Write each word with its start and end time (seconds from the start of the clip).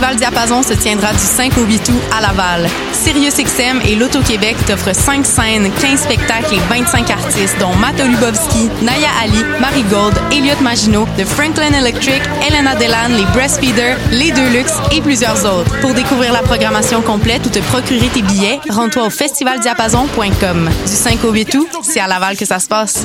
Festival 0.00 0.16
Diapason 0.16 0.62
se 0.62 0.72
tiendra 0.72 1.12
du 1.12 1.18
5 1.18 1.58
au 1.58 1.64
8 1.64 1.88
août 1.90 2.00
à 2.16 2.22
Laval. 2.22 2.66
SiriusXM 2.94 3.82
et 3.84 3.96
l'Auto-Québec 3.96 4.56
t'offrent 4.66 4.94
5 4.94 5.26
scènes, 5.26 5.70
15 5.78 6.00
spectacles 6.00 6.54
et 6.54 6.58
25 6.70 7.10
artistes, 7.10 7.58
dont 7.60 7.74
Matt 7.74 8.00
Lubowski, 8.00 8.70
Naya 8.80 9.10
Ali, 9.22 9.44
Marie 9.60 9.82
Gold, 9.82 10.14
Elliot 10.32 10.58
Maginot, 10.62 11.06
The 11.18 11.26
Franklin 11.26 11.74
Electric, 11.74 12.22
Elena 12.48 12.76
Delan, 12.76 13.14
les 13.14 13.26
Breastfeeders, 13.34 13.98
les 14.10 14.30
Deluxe 14.30 14.72
et 14.90 15.02
plusieurs 15.02 15.44
autres. 15.44 15.78
Pour 15.82 15.92
découvrir 15.92 16.32
la 16.32 16.40
programmation 16.40 17.02
complète 17.02 17.44
ou 17.44 17.50
te 17.50 17.58
procurer 17.58 18.08
tes 18.08 18.22
billets, 18.22 18.58
rends-toi 18.70 19.04
au 19.04 19.10
festivaldiapason.com. 19.10 20.70
Du 20.86 20.92
5 20.92 21.24
au 21.24 21.32
8 21.32 21.54
août, 21.56 21.68
c'est 21.82 22.00
à 22.00 22.06
Laval 22.06 22.38
que 22.38 22.46
ça 22.46 22.58
se 22.58 22.68
passe. 22.68 23.04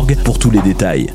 pour 0.23 0.39
tous 0.39 0.49
les 0.49 0.61
détails. 0.61 1.13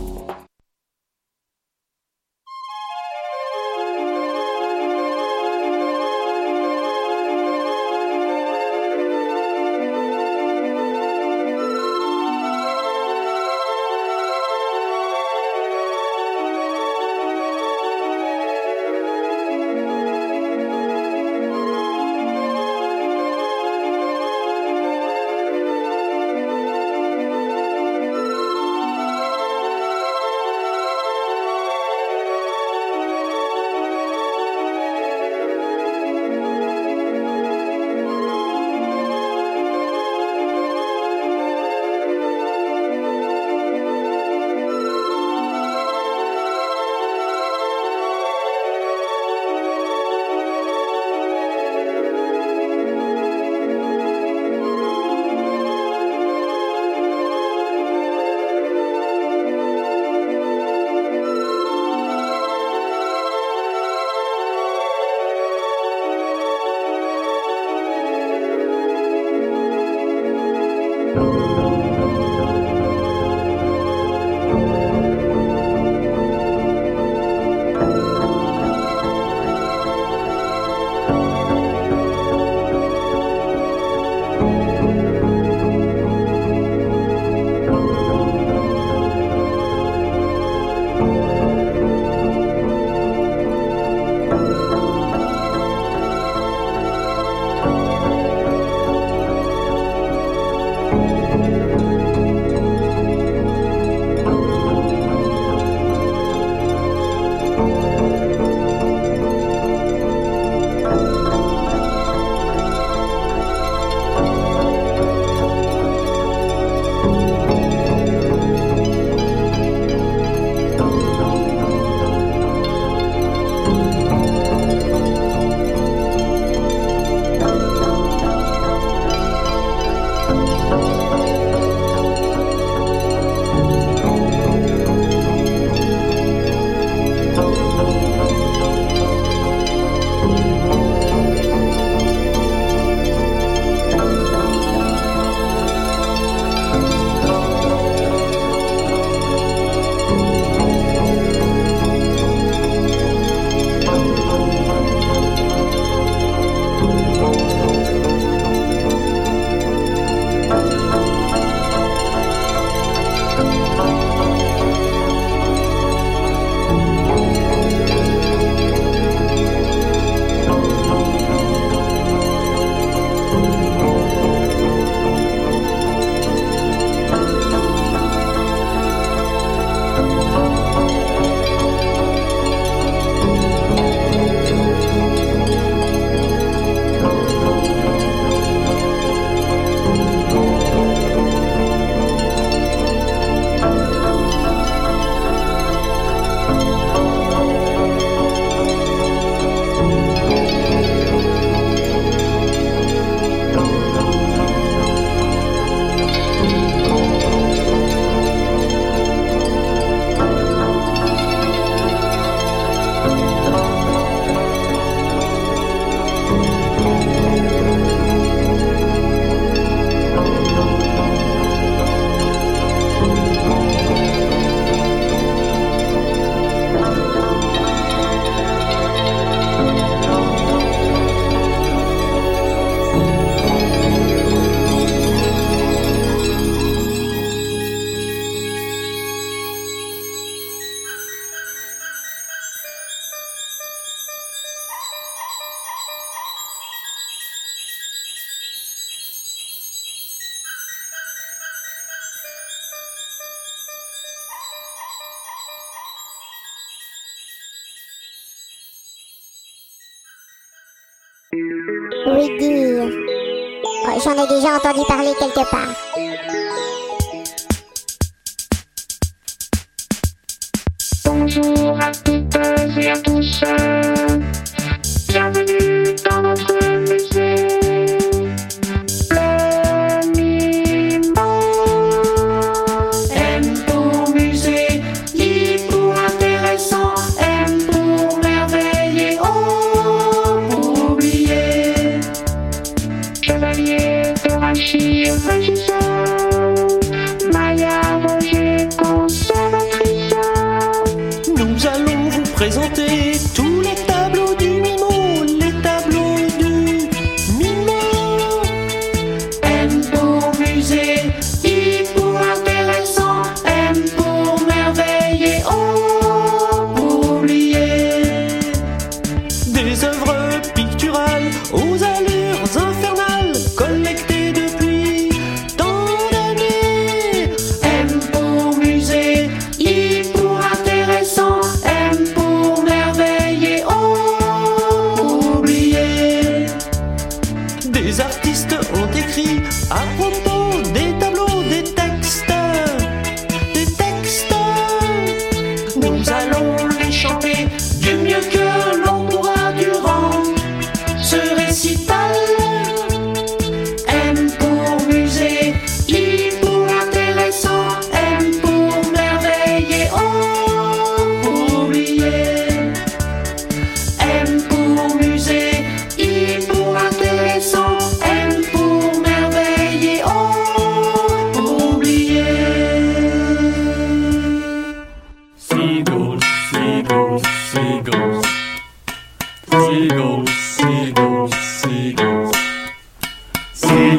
Entendu 264.66 264.84
parler 264.88 265.14
quelque 265.14 265.48
part. 265.50 265.75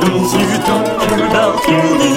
Seagulls 0.07 0.33
you 0.33 0.57
don't 0.63 1.63
care 1.65 2.16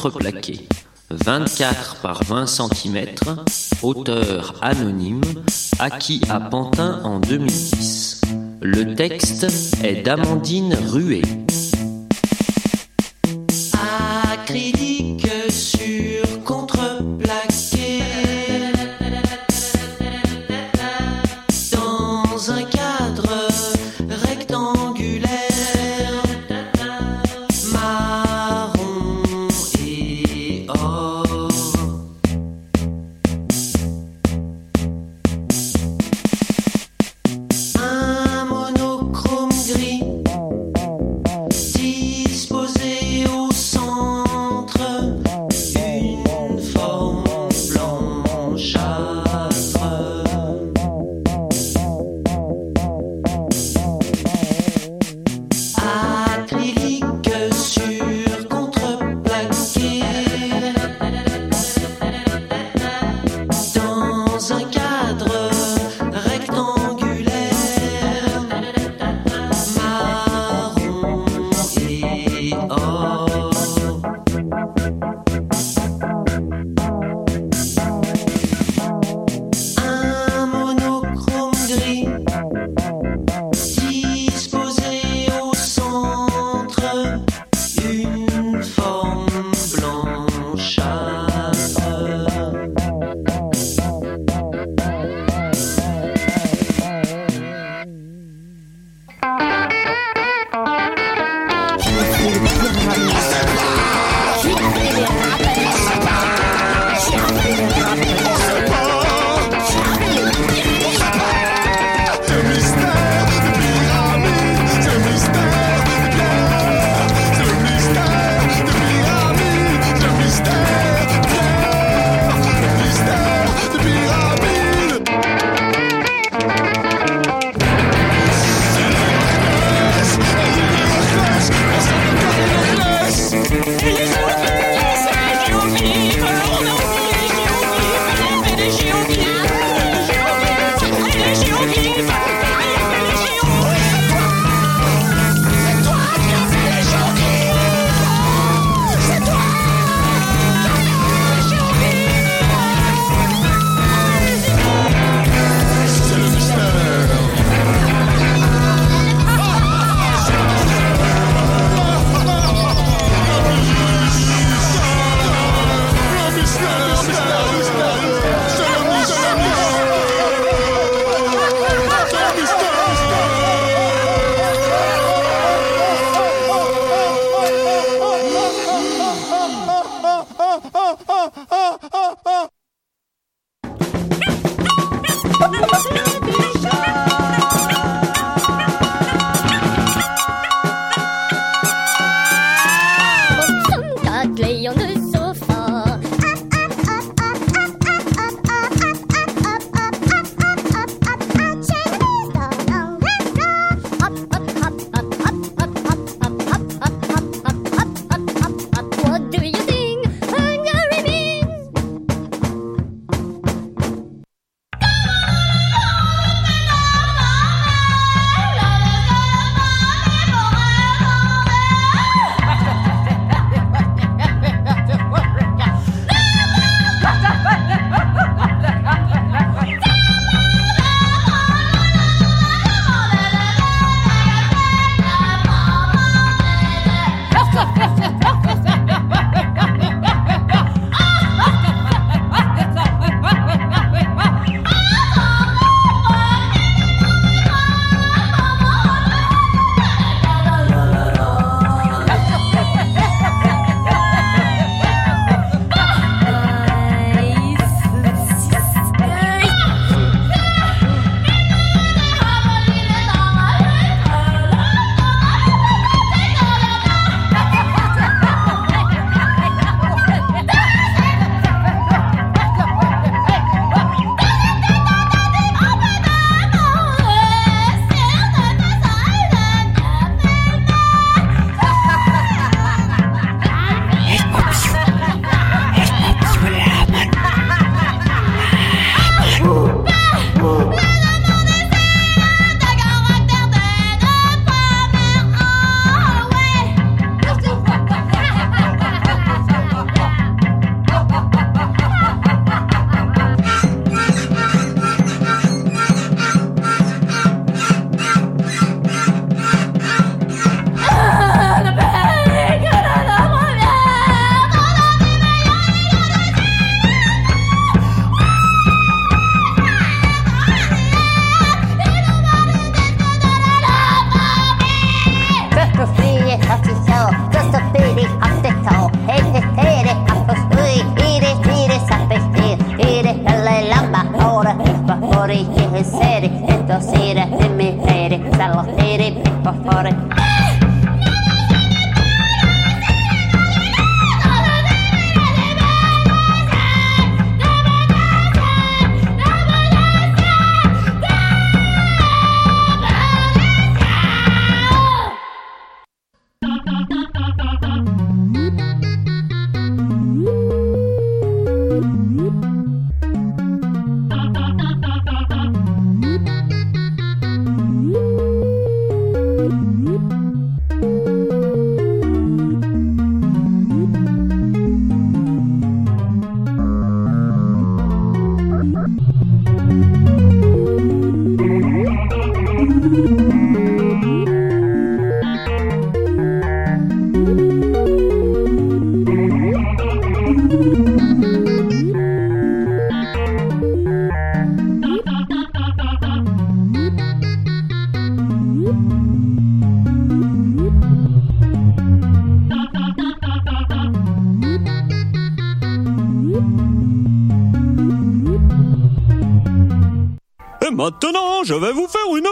contreplaqué, 0.00 0.66
24 1.10 1.96
par 1.96 2.24
20 2.24 2.46
cm, 2.46 3.06
auteur 3.82 4.54
anonyme, 4.62 5.20
acquis 5.78 6.22
à 6.30 6.40
Pantin 6.40 7.00
en 7.04 7.20
2010. 7.20 8.22
Le 8.62 8.94
texte 8.94 9.46
est 9.84 10.02
d'Amandine 10.02 10.74
Ruet. 10.88 11.22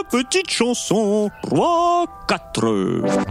Petite 0.09 0.49
chanson. 0.49 1.29
3, 1.43 2.07
4. 2.27 3.28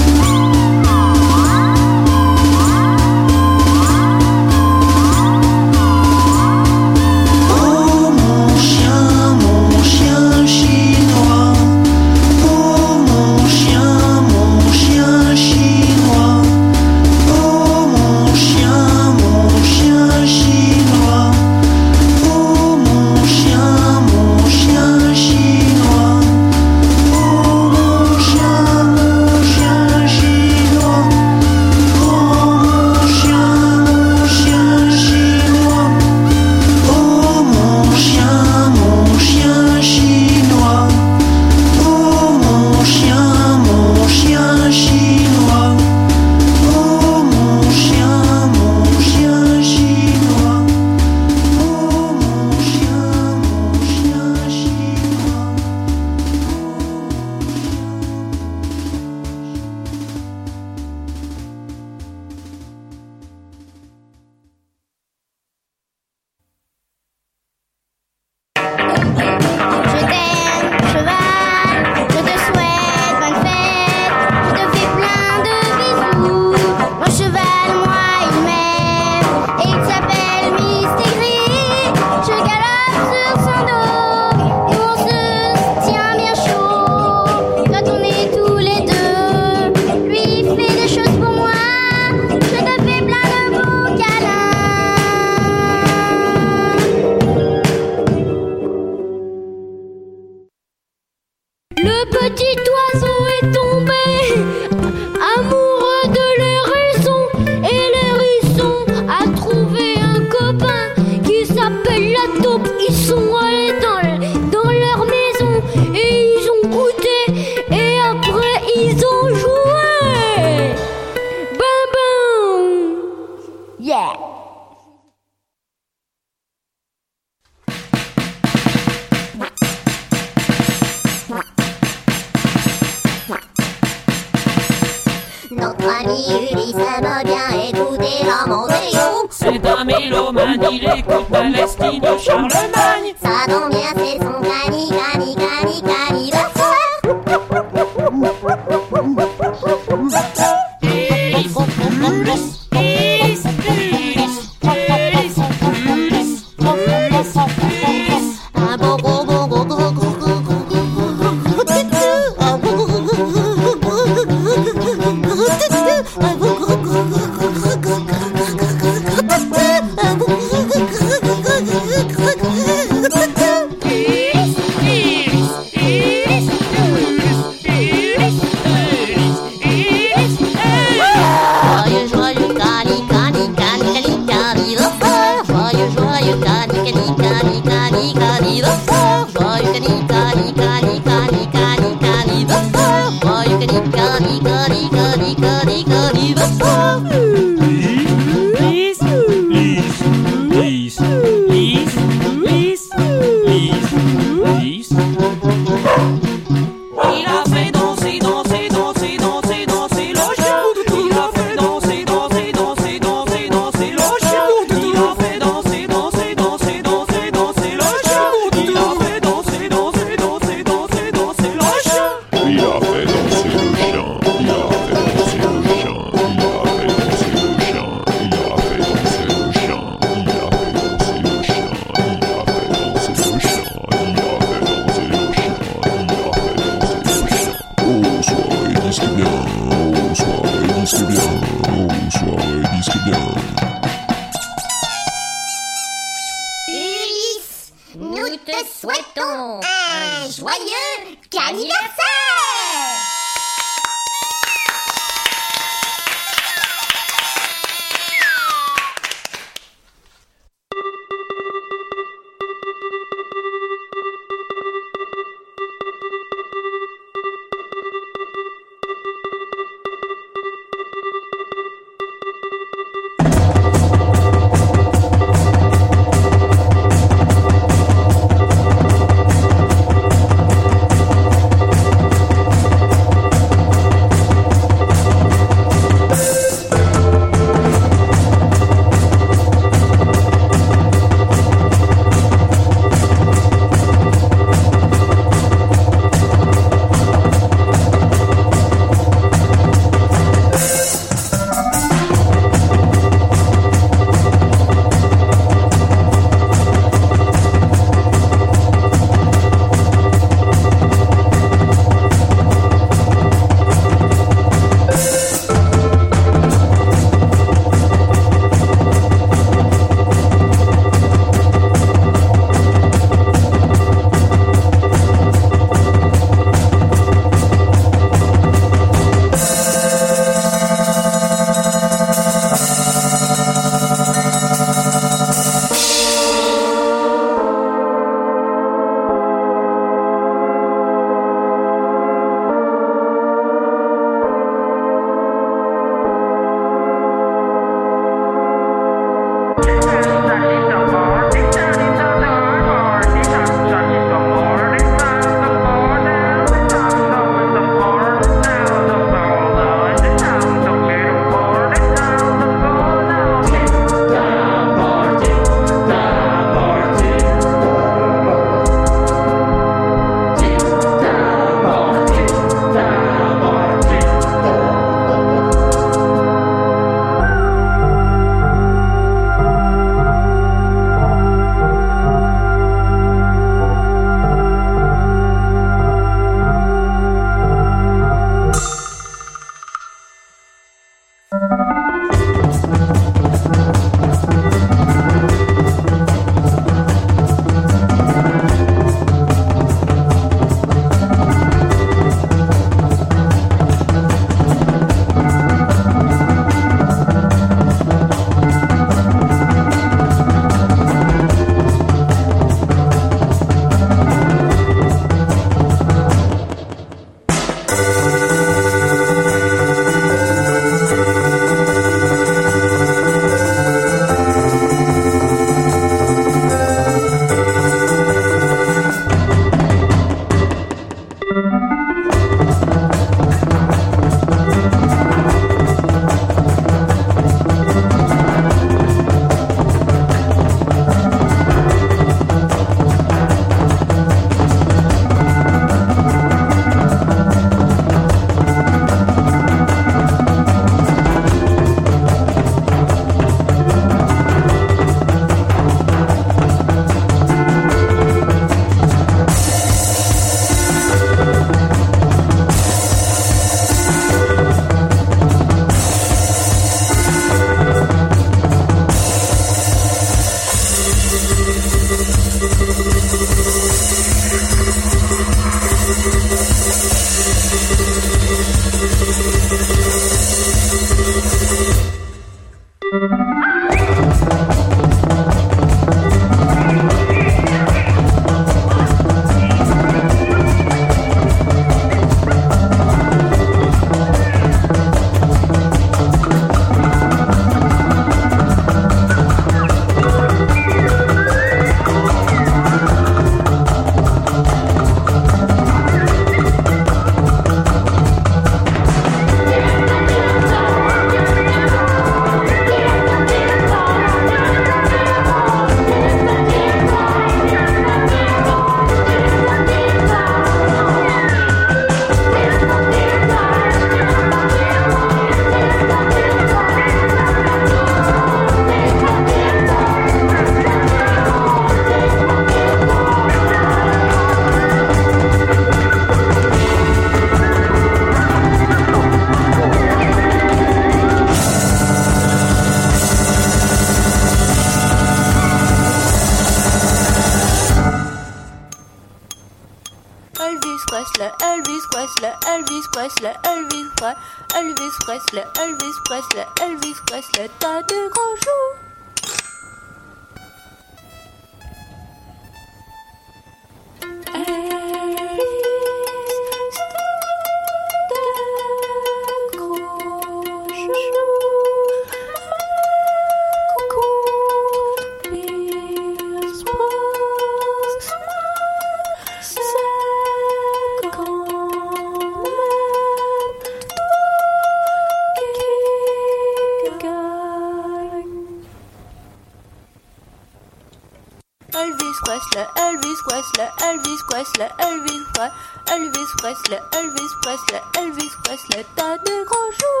Presley, 594.31 594.69
Elvis 594.79 595.25
Presley, 595.33 595.51
Elvis 595.91 596.31
Presley, 596.37 596.79
Elvis 596.93 597.33
Presley, 597.41 597.81
Elvis 597.99 598.31
Presley, 598.43 598.85
t'as 598.95 599.17
des 599.17 599.43
grands 599.45 599.71
jours. 599.71 600.00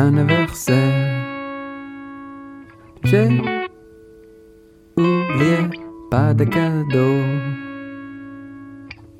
Anniversaire. 0.00 1.26
J'ai 3.04 3.28
oublié 4.96 5.58
pas 6.10 6.32
de 6.34 6.44
cadeau. 6.44 7.16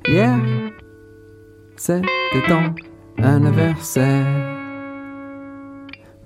Hier, 0.07 0.39
c'était 1.77 2.43
ton 2.49 2.75
anniversaire. 3.23 4.27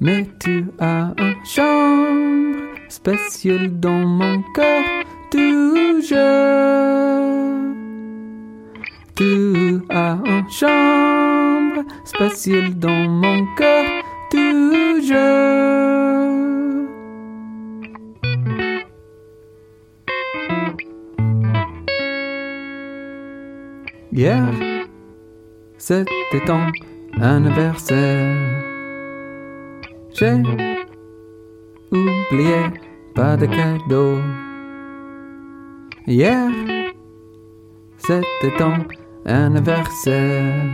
Mais 0.00 0.26
tu 0.40 0.66
as 0.78 1.12
une 1.18 1.44
chambre 1.44 2.74
spéciale 2.88 3.80
dans 3.80 4.04
mon 4.20 4.42
cœur 4.54 4.84
toujours. 5.30 6.14
Tu 9.16 9.80
as 9.90 10.18
une 10.24 10.50
chambre 10.50 11.82
spéciale 12.04 12.74
dans 12.78 13.08
mon 13.08 13.46
cœur 13.56 14.03
Hier, 24.16 24.46
c'était 25.76 26.06
ton 26.46 26.70
anniversaire. 27.20 28.36
J'ai 30.12 30.40
oublié 31.90 32.70
pas 33.14 33.36
de 33.36 33.46
cadeau. 33.46 34.18
Hier, 36.06 36.48
c'était 37.98 38.56
ton 38.56 38.74
anniversaire. 39.26 40.64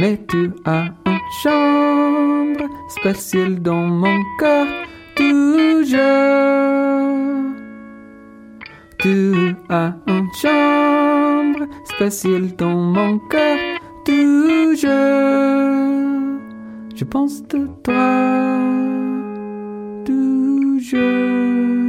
Mais 0.00 0.18
tu 0.28 0.50
as 0.64 0.86
un 1.06 1.18
chambre 1.40 2.68
spatiale 2.88 3.62
dans 3.62 3.86
mon 3.86 4.18
corps, 4.38 4.66
toujours? 5.14 5.98
Tu 8.98 9.54
as 9.68 9.94
une 10.06 10.28
chambre 10.40 11.66
spatiale 11.84 12.54
dans 12.56 12.76
mon 12.76 13.18
cœur, 13.18 13.58
toujours? 14.04 14.90
Je 16.94 17.04
pense 17.04 17.42
de 17.48 17.68
toi, 17.82 18.58
toujours. 20.04 21.81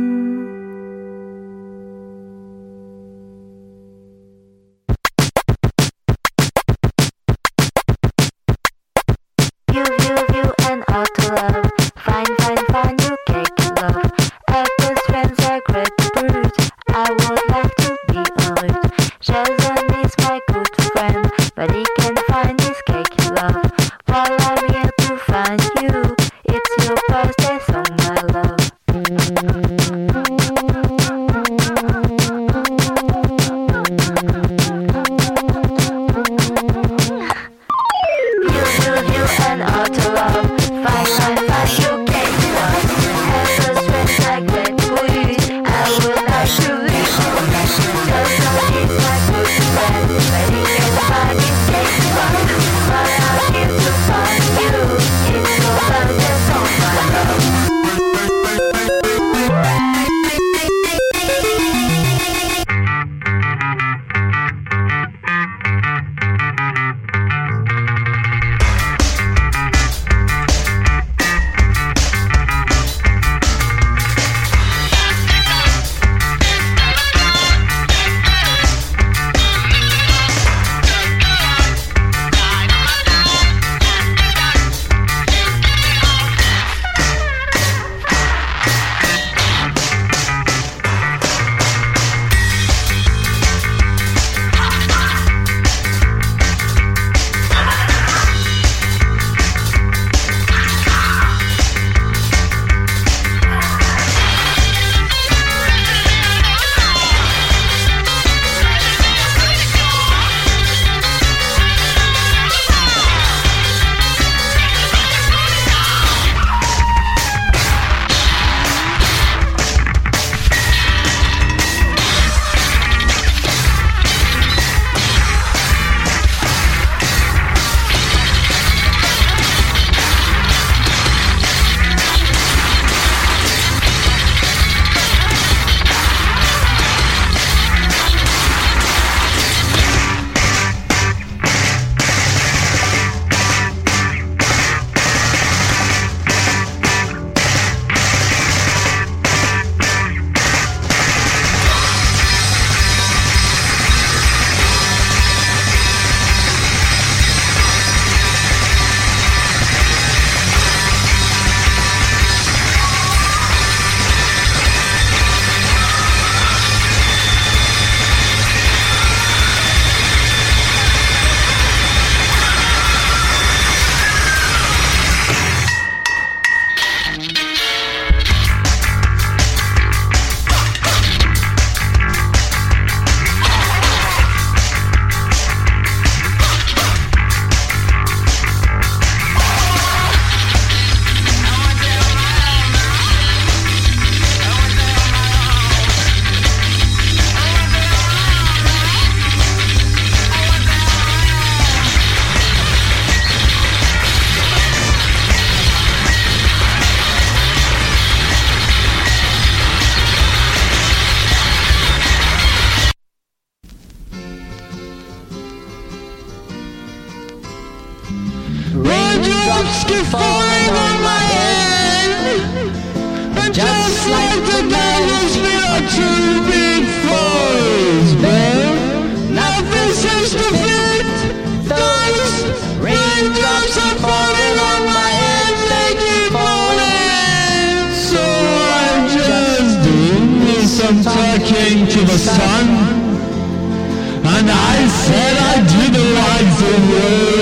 away. 246.73 247.32